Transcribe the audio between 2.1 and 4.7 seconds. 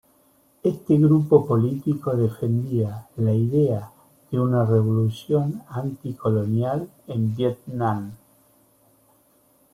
defendía la idea de una